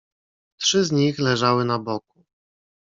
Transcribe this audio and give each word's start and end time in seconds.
"Trzy 0.59 0.83
z 0.85 0.91
nich 0.91 1.19
leżały 1.19 1.65
na 1.65 1.79
boku." 1.79 2.23